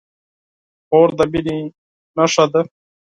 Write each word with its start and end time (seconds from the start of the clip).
خور 0.87 1.09
د 1.17 1.19
مینې 1.31 1.57
نښه 2.17 2.45
ده. 2.51 2.61